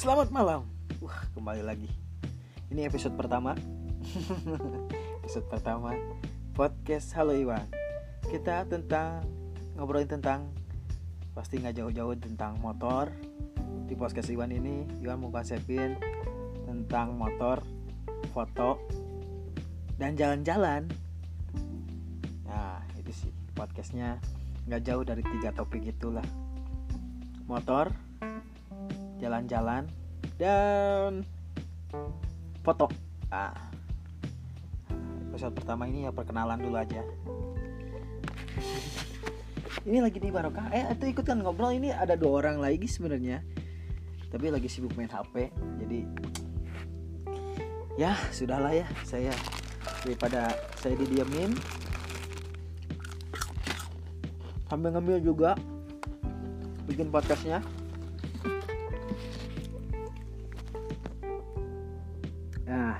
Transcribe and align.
Selamat 0.00 0.32
malam. 0.32 0.64
Wah, 1.04 1.28
kembali 1.36 1.60
lagi. 1.60 1.84
Ini 2.72 2.88
episode 2.88 3.20
pertama. 3.20 3.52
episode 5.20 5.44
pertama 5.52 5.92
podcast 6.56 7.12
Halo 7.12 7.36
Iwan. 7.36 7.68
Kita 8.24 8.64
tentang 8.64 9.20
ngobrolin 9.76 10.08
tentang 10.08 10.48
pasti 11.36 11.60
nggak 11.60 11.84
jauh-jauh 11.84 12.16
tentang 12.16 12.56
motor. 12.64 13.12
Di 13.84 13.92
podcast 13.92 14.32
Iwan 14.32 14.56
ini 14.56 14.88
Iwan 15.04 15.20
mau 15.20 15.28
konsepin 15.28 16.00
tentang 16.64 17.20
motor, 17.20 17.60
foto, 18.32 18.80
dan 20.00 20.16
jalan-jalan. 20.16 20.88
Nah, 22.48 22.80
itu 22.96 23.12
sih 23.12 23.30
podcastnya 23.52 24.16
nggak 24.64 24.80
jauh 24.80 25.04
dari 25.04 25.20
tiga 25.20 25.52
topik 25.52 25.84
itulah. 25.84 26.24
Motor, 27.44 28.09
jalan-jalan 29.20 29.84
dan 30.40 31.22
foto. 32.64 32.88
Ah. 33.28 33.52
Episode 35.30 35.54
pertama 35.54 35.86
ini 35.86 36.08
ya 36.08 36.10
perkenalan 36.10 36.58
dulu 36.58 36.76
aja. 36.80 37.04
Ini 39.86 40.02
lagi 40.02 40.18
di 40.18 40.28
barokah. 40.28 40.72
Eh 40.74 40.84
itu 40.92 41.14
ikut 41.14 41.24
kan 41.24 41.38
ngobrol. 41.40 41.72
Ini 41.72 41.94
ada 41.94 42.18
dua 42.18 42.44
orang 42.44 42.58
lagi 42.58 42.88
sebenarnya. 42.88 43.44
Tapi 44.32 44.46
lagi 44.50 44.66
sibuk 44.66 44.96
main 44.98 45.10
HP 45.10 45.52
jadi 45.84 46.00
ya 48.00 48.16
sudahlah 48.34 48.74
ya. 48.74 48.86
Saya 49.06 49.32
daripada 50.02 50.52
saya 50.80 50.96
didiamin 50.96 51.52
sambil 54.70 54.94
ngambil 54.94 55.18
juga 55.18 55.50
bikin 56.86 57.10
podcastnya 57.10 57.58
Nah, 62.80 62.96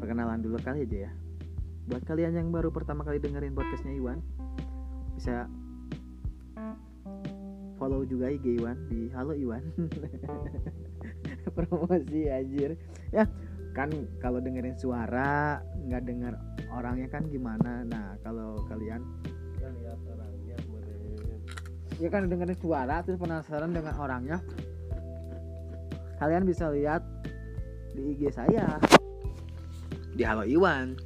perkenalan 0.00 0.40
dulu 0.40 0.56
kali 0.64 0.88
aja 0.88 1.12
ya. 1.12 1.12
Buat 1.84 2.08
kalian 2.08 2.32
yang 2.32 2.48
baru 2.48 2.72
pertama 2.72 3.04
kali 3.04 3.20
dengerin 3.20 3.52
podcastnya 3.52 3.92
Iwan, 3.92 4.24
bisa 5.12 5.44
follow 7.76 8.08
juga 8.08 8.32
IG 8.32 8.56
Iwan 8.56 8.88
di 8.88 9.12
Halo 9.12 9.36
Iwan. 9.36 9.60
Promosi 11.56 12.32
anjir. 12.32 12.80
Ya, 13.12 13.28
kan 13.76 13.92
kalau 14.16 14.40
dengerin 14.40 14.80
suara 14.80 15.60
nggak 15.84 16.08
denger 16.08 16.32
orangnya 16.72 17.08
kan 17.12 17.28
gimana. 17.28 17.84
Nah, 17.84 18.16
kalau 18.24 18.64
kalian 18.64 19.04
ya 19.60 19.68
lihat 19.76 20.00
orangnya 20.08 20.56
meren 20.72 21.40
ya 22.00 22.08
kan 22.08 22.24
dengerin 22.32 22.56
suara 22.56 23.04
terus 23.04 23.20
penasaran 23.20 23.76
dengan 23.76 23.92
orangnya 24.00 24.40
kalian 26.22 26.48
bisa 26.48 26.70
lihat 26.72 27.04
di 27.94 28.16
IG 28.16 28.22
saya. 28.32 28.80
Di 30.12 30.22
Halo 30.26 30.44
Iwan. 30.44 30.98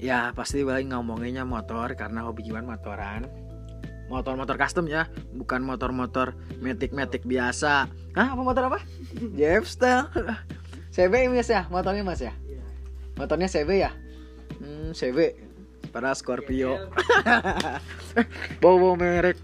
Ya 0.00 0.32
pasti 0.32 0.64
balik 0.64 0.88
ngomonginnya 0.88 1.44
motor 1.44 1.92
karena 1.92 2.24
hobi 2.24 2.48
Iwan 2.48 2.64
motoran. 2.64 3.28
Motor-motor 4.10 4.58
custom 4.58 4.90
ya 4.90 5.06
bukan 5.36 5.62
motor-motor 5.62 6.34
metik-metik 6.58 7.22
biasa. 7.22 7.86
Hah 8.16 8.28
apa 8.34 8.42
motor 8.42 8.66
apa? 8.66 8.82
Jeff 9.38 9.70
Style 9.70 10.10
CB 10.90 11.30
mas 11.30 11.46
ya 11.46 11.70
motornya 11.70 12.02
mas 12.02 12.18
ya? 12.18 12.34
Iya. 12.42 12.64
motornya 13.14 13.46
CB 13.46 13.70
ya? 13.78 13.94
Hmm, 14.58 14.90
CB 14.90 15.38
para 15.94 16.10
Scorpio. 16.18 16.90
Bawa 18.62 18.98
merek 18.98 19.38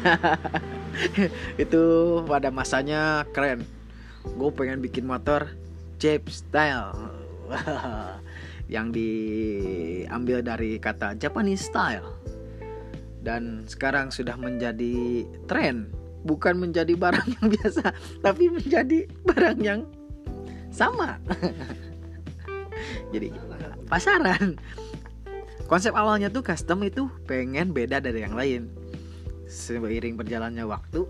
itu 1.62 1.82
pada 2.24 2.48
masanya 2.52 3.24
keren. 3.32 3.64
Gue 4.36 4.50
pengen 4.52 4.84
bikin 4.84 5.08
motor 5.08 5.48
Jeep 6.00 6.28
style. 6.28 6.92
Yang 8.74 8.86
diambil 8.94 10.38
dari 10.46 10.78
kata 10.78 11.18
Japanese 11.18 11.66
style. 11.66 12.06
Dan 13.20 13.66
sekarang 13.68 14.08
sudah 14.14 14.38
menjadi 14.38 15.26
tren. 15.50 15.90
Bukan 16.20 16.60
menjadi 16.60 16.92
barang 17.00 17.32
yang 17.32 17.48
biasa 17.56 17.96
tapi 18.20 18.52
menjadi 18.52 19.08
barang 19.24 19.58
yang 19.64 19.88
sama. 20.68 21.16
Jadi 23.08 23.32
pasaran. 23.88 24.60
Konsep 25.64 25.96
awalnya 25.96 26.28
tuh 26.28 26.44
custom 26.44 26.84
itu 26.84 27.08
pengen 27.24 27.72
beda 27.72 28.04
dari 28.04 28.20
yang 28.20 28.36
lain 28.36 28.79
seiring 29.50 30.14
berjalannya 30.14 30.62
waktu 30.62 31.02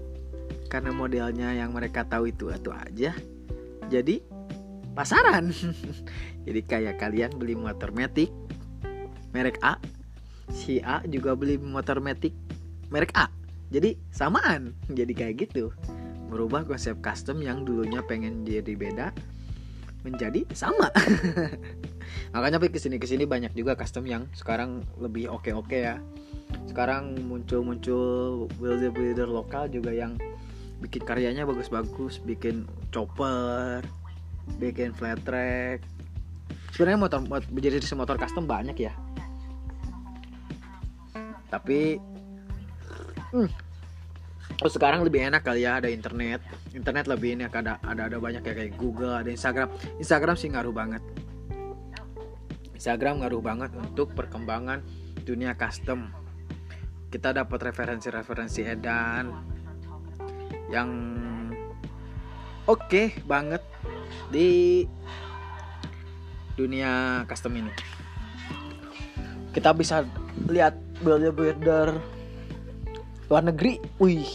karena 0.73 0.91
modelnya 0.97 1.53
yang 1.53 1.77
mereka 1.77 2.09
tahu 2.09 2.33
itu 2.33 2.49
itu 2.49 2.73
aja 2.73 3.13
jadi 3.91 4.23
pasaran. 4.95 5.51
Jadi 6.47 6.61
kayak 6.65 6.97
kalian 6.99 7.37
beli 7.37 7.53
motor 7.53 7.93
metik 7.93 8.33
merek 9.31 9.61
A 9.63 9.79
si 10.51 10.83
A 10.83 11.03
juga 11.07 11.39
beli 11.39 11.59
motor 11.59 12.03
metik 12.03 12.35
merek 12.91 13.15
A. 13.15 13.31
Jadi 13.71 13.95
samaan 14.11 14.75
jadi 14.99 15.13
kayak 15.15 15.35
gitu. 15.47 15.71
Merubah 16.31 16.63
konsep 16.63 16.99
custom 17.03 17.43
yang 17.43 17.67
dulunya 17.67 18.03
pengen 18.07 18.47
jadi 18.47 18.75
beda 18.75 19.11
menjadi 20.03 20.47
sama. 20.57 20.89
Makanya 22.35 22.63
Pi, 22.63 22.73
ke 22.73 22.79
sini 22.81 22.97
ke 22.97 23.07
sini 23.07 23.27
banyak 23.27 23.53
juga 23.53 23.77
custom 23.77 24.07
yang 24.07 24.27
sekarang 24.33 24.87
lebih 24.97 25.29
oke 25.29 25.53
oke 25.53 25.77
ya. 25.77 26.01
Sekarang 26.67 27.15
muncul 27.27 27.63
muncul 27.63 28.47
builder 28.59 28.91
builder 28.91 29.29
lokal 29.29 29.71
juga 29.71 29.91
yang 29.91 30.17
bikin 30.81 31.05
karyanya 31.05 31.45
bagus 31.45 31.69
bagus 31.69 32.17
bikin 32.25 32.65
chopper 32.89 33.85
bikin 34.57 34.97
flat 34.97 35.21
track 35.29 35.85
sebenarnya 36.73 37.01
motor 37.05 37.21
mot- 37.29 37.51
menjadi 37.53 37.77
motor 37.93 38.17
custom 38.17 38.49
banyak 38.49 38.89
ya. 38.89 38.93
Tapi 41.53 42.01
hmm, 43.35 43.51
oh, 44.59 44.71
sekarang 44.71 45.07
lebih 45.07 45.23
enak 45.31 45.47
kali 45.47 45.63
ya 45.63 45.79
ada 45.79 45.87
internet. 45.87 46.43
Internet 46.75 47.07
lebih 47.07 47.39
enak 47.39 47.55
ada 47.55 47.79
ada 47.87 48.11
ada 48.11 48.19
banyak 48.19 48.43
ya 48.43 48.53
kayak 48.55 48.75
Google 48.75 49.15
ada 49.15 49.31
Instagram. 49.31 49.71
Instagram 50.03 50.35
sih 50.35 50.51
ngaruh 50.51 50.75
banget. 50.75 51.03
Instagram 52.75 53.23
ngaruh 53.23 53.43
banget 53.45 53.71
untuk 53.77 54.11
perkembangan 54.19 54.81
dunia 55.23 55.55
custom. 55.55 56.11
Kita 57.11 57.35
dapat 57.35 57.71
referensi-referensi 57.71 58.63
edan 58.65 59.35
yang 60.71 60.91
oke 62.71 63.19
banget 63.27 63.63
di 64.31 64.87
dunia 66.55 67.25
custom 67.27 67.59
ini. 67.59 67.73
Kita 69.51 69.75
bisa 69.75 70.07
lihat 70.47 70.79
builder-builder 71.03 72.20
luar 73.31 73.47
negeri? 73.47 73.79
Wih 74.03 74.27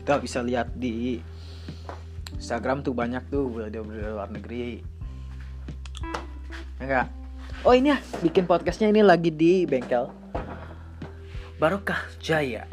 kita 0.00 0.24
bisa 0.24 0.40
lihat 0.40 0.72
di 0.72 1.20
Instagram 2.32 2.80
tuh 2.80 2.96
banyak 2.96 3.28
tuh 3.28 3.52
builder-builder 3.52 4.16
luar 4.16 4.32
negeri. 4.32 4.80
Ya 6.80 6.82
enggak 6.82 7.06
oh 7.66 7.74
ini 7.76 7.92
ya 7.92 7.98
bikin 8.24 8.48
podcastnya 8.48 8.88
ini 8.88 9.04
lagi 9.04 9.28
di 9.28 9.68
bengkel. 9.68 10.08
Barokah 11.58 12.06
Jaya 12.22 12.64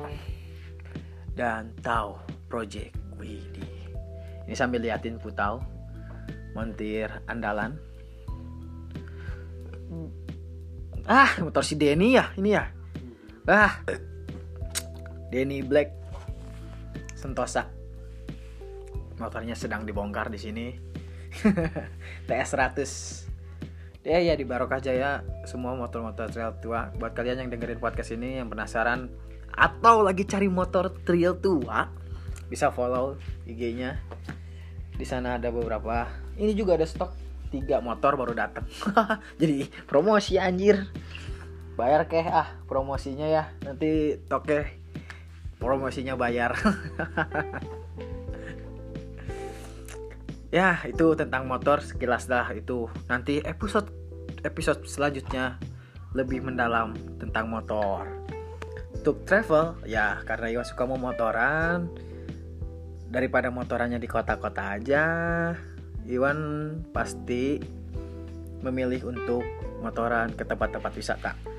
dan 1.36 1.74
Tau 1.81 2.24
Project 2.47 2.96
Widih 3.18 3.89
ini 4.45 4.54
sambil 4.54 4.80
liatin 4.80 5.18
Putau 5.19 5.60
montir 6.56 7.12
andalan. 7.28 7.75
Ah 11.04 11.36
motor 11.44 11.66
si 11.66 11.75
Denny 11.75 12.16
ya 12.16 12.31
ini 12.39 12.56
ya. 12.56 12.69
Ah 13.50 13.83
Denny 15.30 15.66
Black 15.66 15.92
Sentosa. 17.16 17.69
Motornya 19.18 19.56
sedang 19.56 19.88
dibongkar 19.88 20.30
di 20.30 20.39
sini. 20.39 20.68
TS 22.27 22.50
100 22.56 24.06
ya 24.06 24.22
ya 24.22 24.38
di 24.38 24.45
Barokah 24.45 24.77
Jaya 24.77 25.25
semua 25.50 25.74
motor-motor 25.74 26.30
trail 26.30 26.54
tua. 26.62 26.94
Buat 26.95 27.18
kalian 27.18 27.45
yang 27.45 27.50
dengerin 27.50 27.81
podcast 27.81 28.13
ini 28.13 28.38
yang 28.38 28.48
penasaran 28.48 29.10
atau 29.50 30.06
lagi 30.06 30.27
cari 30.30 30.45
motor 30.45 30.94
trail 31.04 31.33
tua 31.42 31.89
bisa 32.45 32.69
follow 32.69 33.18
IG-nya 33.50 33.98
di 34.95 35.04
sana 35.04 35.42
ada 35.42 35.50
beberapa. 35.50 36.07
Ini 36.38 36.54
juga 36.54 36.78
ada 36.78 36.86
stok 36.86 37.12
tiga 37.50 37.81
motor 37.81 38.16
baru 38.16 38.38
datang. 38.38 38.69
Jadi 39.42 39.68
promosi 39.89 40.38
anjir. 40.38 40.88
Bayar 41.75 42.07
keh 42.07 42.24
ah 42.24 42.56
promosinya 42.69 43.28
ya. 43.28 43.51
Nanti 43.66 44.16
toke 44.30 44.84
promosinya 45.60 46.16
bayar. 46.18 46.56
Ya 50.54 50.80
itu 50.88 51.19
tentang 51.19 51.52
motor 51.52 51.84
sekilas 51.84 52.31
dah 52.31 52.48
itu. 52.56 52.88
Nanti 53.12 53.44
episode 53.44 53.92
episode 54.40 54.88
selanjutnya 54.88 55.60
lebih 56.16 56.48
mendalam 56.48 56.96
tentang 57.19 57.52
motor. 57.52 58.07
Untuk 58.96 59.28
travel 59.28 59.84
ya 59.84 60.24
karena 60.24 60.56
Iwan 60.56 60.63
suka 60.63 60.88
mau 60.88 60.96
motoran 60.96 61.92
daripada 63.12 63.52
motorannya 63.52 64.00
di 64.00 64.07
kota-kota 64.07 64.80
aja 64.80 65.04
Iwan 66.07 66.40
pasti 66.96 67.60
memilih 68.63 69.12
untuk 69.12 69.44
motoran 69.84 70.34
ke 70.34 70.48
tempat-tempat 70.48 70.92
wisata 70.96 71.55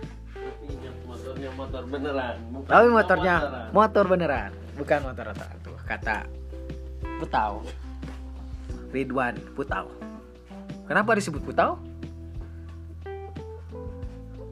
motor 1.56 1.82
beneran. 1.88 2.36
bukan 2.52 2.70
tapi 2.70 2.88
motornya 2.92 3.34
motoran. 3.40 3.70
motor 3.72 4.04
beneran 4.04 4.50
bukan 4.76 4.98
motor 5.08 5.24
otak. 5.32 5.50
Tuh 5.64 5.76
kata 5.88 6.18
Putau. 7.16 7.64
Ridwan 8.92 9.34
Putau. 9.56 9.88
Kenapa 10.84 11.16
disebut 11.16 11.42
Putau? 11.42 11.80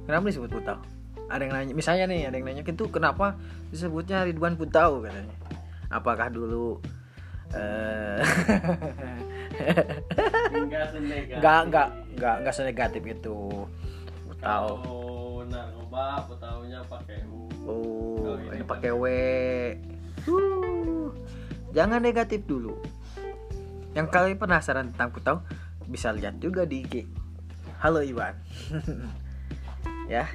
Kenapa 0.09 0.25
disebut 0.29 0.51
Putau? 0.51 0.81
Ada 1.29 1.43
yang 1.45 1.53
nanya 1.53 1.73
misalnya 1.77 2.05
nih 2.09 2.29
ada 2.29 2.37
yang 2.41 2.47
nanya 2.49 2.63
itu 2.65 2.85
kenapa 2.89 3.37
disebutnya 3.69 4.25
Ridwan 4.25 4.57
Putau? 4.57 5.05
katanya. 5.05 5.37
Apakah 5.93 6.33
dulu 6.33 6.81
eh 7.55 8.19
Enggak 10.55 10.91
nggak 11.39 11.61
nggak 11.69 11.89
nggak 12.17 12.35
nggak 12.43 12.55
senegatif 12.57 13.03
itu. 13.05 13.69
Putau 14.25 15.04
Kalau 15.95 16.11
narkoba, 16.11 16.27
petaunya 16.27 16.81
pakai 16.91 17.19
U. 17.31 17.41
Oh, 17.71 18.35
Oh, 18.35 18.37
ini 18.51 18.67
pakai 18.67 18.91
W. 18.91 19.07
Huh. 20.27 21.15
Jangan 21.71 22.03
negatif 22.03 22.43
dulu. 22.51 22.75
Yang 23.95 24.11
kalian 24.11 24.39
penasaran 24.43 24.91
tentang 24.91 25.15
Putau 25.15 25.47
bisa 25.87 26.11
lihat 26.11 26.43
juga 26.43 26.67
di 26.67 26.83
IG. 26.83 27.07
Halo 27.79 28.03
Iwan. 28.03 28.35
ya. 30.13 30.27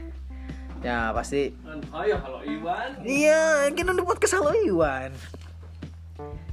Ya 0.79 1.11
pasti 1.11 1.51
Kan, 1.59 1.83
ayo 1.91 2.15
halo 2.23 2.39
Iwan. 2.39 3.03
Iya, 3.03 3.67
kita 3.75 3.91
udah 3.91 4.05
podcast 4.07 4.39
Halo 4.39 4.55
Iwan. 4.55 5.11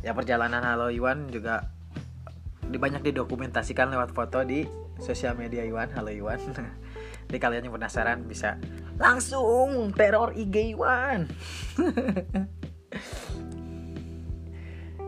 Ya 0.03 0.19
perjalanan 0.19 0.67
Halo 0.67 0.91
Iwan 0.91 1.31
juga 1.31 1.71
di 2.67 2.75
banyak 2.75 3.07
didokumentasikan 3.07 3.87
lewat 3.87 4.11
foto 4.11 4.43
di 4.43 4.67
sosial 4.99 5.39
media 5.39 5.63
Iwan 5.63 5.95
Halo 5.95 6.11
Iwan. 6.11 6.43
Jadi 7.31 7.39
kalian 7.39 7.71
yang 7.71 7.75
penasaran 7.79 8.27
bisa 8.27 8.59
langsung 8.97 9.93
teror 9.93 10.33
IG 10.33 10.77
Iwan. 10.77 11.29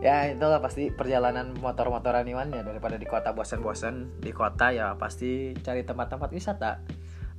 ya 0.05 0.31
itulah 0.31 0.63
pasti 0.63 0.93
perjalanan 0.93 1.57
motor-motoran 1.57 2.25
Iwan 2.29 2.53
ya. 2.53 2.61
Daripada 2.61 2.95
di 2.95 3.05
kota 3.09 3.33
bosan-bosan 3.33 4.21
di 4.21 4.31
kota 4.31 4.71
ya 4.71 4.93
pasti 4.95 5.57
cari 5.59 5.81
tempat-tempat 5.83 6.29
wisata. 6.29 6.81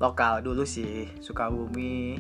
Lokal 0.03 0.43
dulu 0.43 0.67
sih 0.67 1.09
Sukabumi. 1.23 2.19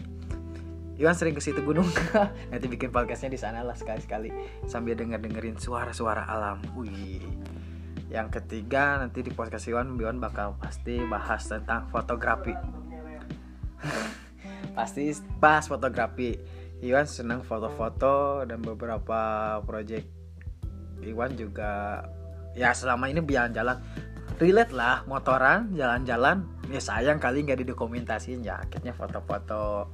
Iwan 1.00 1.16
sering 1.16 1.32
ke 1.32 1.40
situ 1.40 1.64
gunung. 1.64 1.88
Nanti 2.52 2.66
bikin 2.68 2.92
podcastnya 2.92 3.32
di 3.32 3.40
sana 3.40 3.64
lah 3.64 3.74
sekali-sekali. 3.74 4.28
Sambil 4.68 4.94
denger 4.94 5.18
dengerin 5.24 5.56
suara-suara 5.56 6.28
alam. 6.28 6.60
Wih. 6.76 7.24
Yang 8.10 8.42
ketiga 8.42 8.98
nanti 8.98 9.22
di 9.22 9.30
podcast 9.30 9.70
Iwan 9.70 9.94
Iwan 9.94 10.18
bakal 10.18 10.58
pasti 10.58 10.98
bahas 11.06 11.46
tentang 11.46 11.86
fotografi 11.94 12.50
pasti 14.72 15.12
bahas 15.38 15.66
fotografi. 15.66 16.38
Iwan 16.80 17.04
senang 17.04 17.44
foto-foto 17.44 18.48
dan 18.48 18.64
beberapa 18.64 19.20
project 19.68 20.08
Iwan 21.04 21.36
juga 21.36 22.04
ya 22.56 22.72
selama 22.72 23.08
ini 23.12 23.20
jalan-jalan. 23.20 23.76
Relate 24.40 24.72
lah 24.72 25.04
motoran 25.04 25.76
jalan-jalan. 25.76 26.44
Ya 26.72 26.80
sayang 26.80 27.20
kali 27.20 27.44
nggak 27.44 27.60
didokumentasiin 27.64 28.40
ya 28.40 28.60
akhirnya 28.64 28.96
foto-foto. 28.96 29.92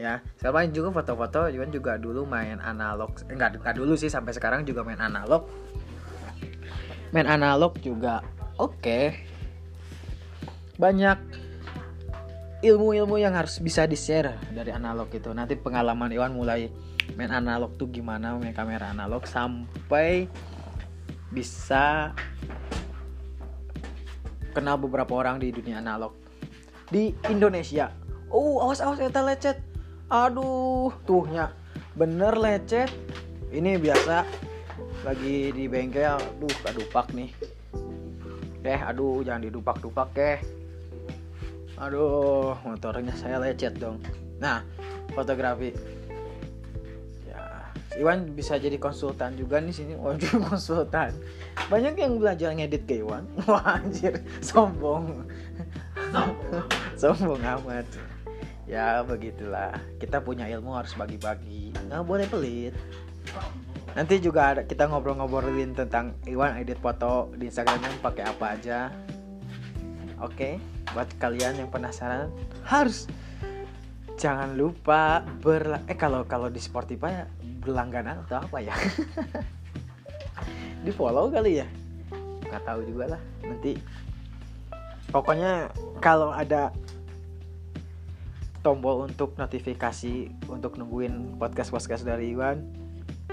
Ya 0.00 0.24
selama 0.40 0.64
ini 0.64 0.72
juga 0.72 0.88
foto-foto 1.04 1.52
Iwan 1.52 1.68
juga 1.68 2.00
dulu 2.00 2.24
main 2.24 2.56
analog. 2.64 3.12
Eh, 3.28 3.36
enggak, 3.36 3.60
enggak 3.60 3.76
dulu 3.76 3.92
sih 3.92 4.08
sampai 4.08 4.32
sekarang 4.32 4.64
juga 4.64 4.80
main 4.80 5.00
analog. 5.00 5.44
Main 7.12 7.28
analog 7.28 7.76
juga 7.84 8.24
oke. 8.56 9.12
Banyak 10.80 11.18
ilmu-ilmu 12.62 13.18
yang 13.18 13.34
harus 13.34 13.58
bisa 13.58 13.90
di 13.90 13.98
share 13.98 14.38
dari 14.54 14.70
analog 14.70 15.10
itu 15.10 15.34
nanti 15.34 15.58
pengalaman 15.58 16.14
Iwan 16.14 16.30
mulai 16.30 16.70
main 17.18 17.34
analog 17.34 17.74
tuh 17.74 17.90
gimana 17.90 18.38
main 18.38 18.54
kamera 18.54 18.94
analog 18.94 19.26
sampai 19.26 20.30
bisa 21.34 22.14
kenal 24.54 24.78
beberapa 24.78 25.10
orang 25.18 25.42
di 25.42 25.50
dunia 25.50 25.82
analog. 25.82 26.14
Di 26.86 27.10
Indonesia. 27.26 27.90
Oh 28.30 28.62
awas 28.62 28.78
awas 28.78 29.02
kita 29.02 29.26
lecet. 29.26 29.58
Aduh 30.06 30.94
tuhnya 31.02 31.50
bener 31.98 32.38
lecet. 32.38 32.94
Ini 33.50 33.74
biasa 33.82 34.22
lagi 35.02 35.50
di 35.50 35.66
bengkel. 35.66 36.14
Duh 36.38 36.54
kedupak 36.62 37.10
nih. 37.10 37.34
Eh 38.62 38.78
aduh 38.78 39.26
jangan 39.26 39.50
didupak-dupak 39.50 40.08
keh 40.14 40.61
aduh 41.82 42.54
motornya 42.62 43.10
saya 43.18 43.42
lecet 43.42 43.74
dong. 43.82 43.98
Nah 44.38 44.62
fotografi. 45.18 45.74
Ya 47.26 47.66
Iwan 47.98 48.38
bisa 48.38 48.54
jadi 48.54 48.78
konsultan 48.78 49.34
juga 49.34 49.58
nih 49.58 49.74
sini. 49.74 49.98
Waduh 49.98 50.38
konsultan. 50.46 51.10
Banyak 51.66 51.98
yang 51.98 52.22
belajar 52.22 52.54
ngedit 52.54 52.86
ke 52.86 53.02
Iwan. 53.02 53.26
Wah 53.50 53.82
anjir 53.82 54.22
sombong. 54.38 55.26
Sombong 57.00 57.42
amat. 57.42 57.86
Ya 58.70 59.02
begitulah. 59.02 59.74
Kita 59.98 60.22
punya 60.22 60.46
ilmu 60.46 60.78
harus 60.78 60.94
bagi-bagi. 60.94 61.74
Nggak 61.90 62.04
boleh 62.06 62.26
pelit. 62.30 62.74
Nanti 63.92 64.22
juga 64.22 64.54
ada 64.54 64.62
kita 64.62 64.86
ngobrol-ngobrolin 64.86 65.74
tentang 65.74 66.14
Iwan 66.30 66.62
edit 66.62 66.78
foto 66.78 67.34
di 67.34 67.50
Instagramnya 67.50 67.90
pakai 67.98 68.24
apa 68.24 68.46
aja. 68.54 68.78
Oke 70.22 70.71
buat 70.92 71.08
kalian 71.16 71.64
yang 71.64 71.70
penasaran 71.72 72.28
harus 72.68 73.08
jangan 74.20 74.54
lupa 74.54 75.24
ber 75.40 75.82
eh 75.88 75.96
kalau 75.96 76.22
kalau 76.28 76.52
di 76.52 76.60
Spotify 76.60 77.26
berlangganan 77.62 78.26
atau 78.26 78.42
apa 78.42 78.58
ya? 78.58 78.74
Di 80.84 80.90
follow 80.90 81.30
kali 81.30 81.62
ya? 81.62 81.66
Nggak 82.42 82.62
tahu 82.66 82.80
juga 82.86 83.16
lah. 83.16 83.22
Nanti 83.46 83.78
pokoknya 85.14 85.70
kalau 86.02 86.34
ada 86.34 86.74
tombol 88.62 89.10
untuk 89.10 89.34
notifikasi 89.38 90.30
untuk 90.46 90.78
nungguin 90.78 91.38
podcast 91.38 91.74
podcast 91.74 92.06
dari 92.06 92.30
Iwan 92.34 92.62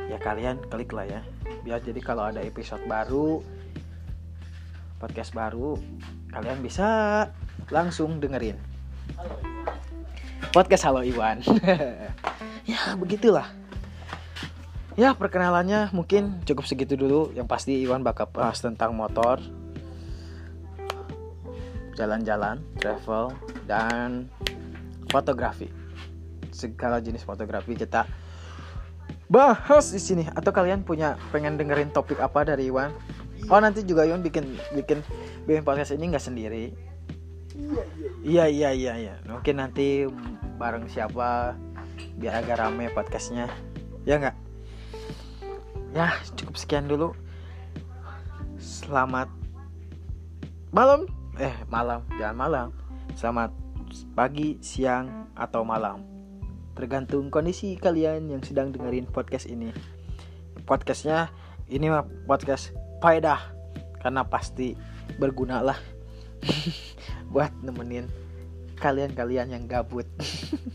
ya 0.09 0.17
kalian 0.17 0.61
klik 0.69 0.93
lah 0.93 1.05
ya. 1.05 1.21
Biar 1.65 1.81
jadi 1.85 2.01
kalau 2.01 2.29
ada 2.29 2.41
episode 2.41 2.81
baru 2.89 3.41
podcast 5.01 5.33
baru 5.33 5.77
kalian 6.33 6.61
bisa 6.61 6.89
langsung 7.69 8.17
dengerin. 8.17 8.57
Podcast 10.49 10.85
Halo 10.89 11.05
Iwan. 11.05 11.41
Ya 12.69 12.93
begitulah. 12.93 13.49
Ya 14.93 15.17
perkenalannya 15.17 15.89
mungkin 15.89 16.37
cukup 16.45 16.69
segitu 16.69 16.93
dulu. 16.93 17.33
Yang 17.33 17.49
pasti 17.49 17.73
Iwan 17.81 18.05
bakal 18.05 18.29
bahas 18.29 18.61
tentang 18.61 18.93
motor 18.93 19.41
jalan-jalan 21.97 22.61
travel 22.77 23.33
dan 23.65 24.29
fotografi. 25.09 25.65
Segala 26.53 27.01
jenis 27.01 27.25
fotografi 27.25 27.73
kita 27.73 28.05
bahas 29.33 29.89
di 29.89 29.97
sini. 29.97 30.29
Atau 30.37 30.53
kalian 30.53 30.85
punya 30.85 31.17
pengen 31.33 31.57
dengerin 31.57 31.89
topik 31.89 32.21
apa 32.21 32.45
dari 32.45 32.69
Iwan? 32.69 32.93
Oh 33.49 33.57
nanti 33.57 33.81
juga 33.81 34.05
Iwan 34.05 34.21
bikin 34.21 34.45
bikin 34.77 35.01
bikin 35.49 35.65
podcast 35.65 35.97
ini 35.97 36.13
nggak 36.13 36.21
sendiri 36.21 36.88
iya 38.23 38.45
iya 38.49 38.69
iya 38.75 38.93
iya. 38.97 39.15
Mungkin 39.27 39.59
nanti 39.59 40.05
bareng 40.59 40.87
siapa 40.91 41.55
biar 42.19 42.43
agak 42.43 42.59
rame 42.59 42.91
podcastnya. 42.91 43.47
Ya 44.03 44.19
nggak? 44.19 44.37
Ya 45.95 46.13
cukup 46.35 46.55
sekian 46.59 46.85
dulu. 46.85 47.15
Selamat 48.59 49.31
malam. 50.69 51.07
Eh 51.39 51.55
malam. 51.71 52.03
Jangan 52.19 52.37
malam. 52.37 52.67
Selamat 53.15 53.51
pagi 54.13 54.59
siang 54.61 55.31
atau 55.33 55.63
malam. 55.65 56.03
Tergantung 56.77 57.27
kondisi 57.27 57.75
kalian 57.75 58.31
yang 58.31 58.43
sedang 58.43 58.71
dengerin 58.71 59.09
podcast 59.09 59.49
ini. 59.49 59.73
Podcastnya 60.63 61.33
ini 61.67 61.91
mah 61.91 62.05
podcast 62.27 62.71
faedah. 63.03 63.39
Karena 63.99 64.23
pasti 64.23 64.79
berguna 65.19 65.59
lah 65.59 65.75
buat 67.29 67.53
nemenin 67.61 68.09
kalian-kalian 68.81 69.53
yang 69.53 69.65
gabut. 69.69 70.05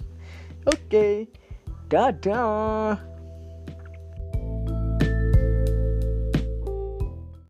Oke 0.73 1.29
dadah 1.95 2.97